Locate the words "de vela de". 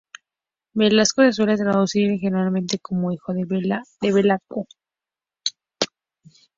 3.35-4.11